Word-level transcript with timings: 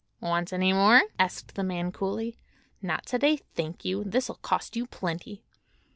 "Want 0.19 0.51
any 0.51 0.73
more?" 0.73 1.03
asked 1.19 1.53
the 1.53 1.63
man 1.63 1.91
coolly. 1.91 2.35
"Not 2.81 3.05
to 3.05 3.19
day, 3.19 3.37
thank 3.53 3.85
you. 3.85 4.03
This'll 4.03 4.33
cost 4.33 4.75
you 4.75 4.87
plenty." 4.87 5.43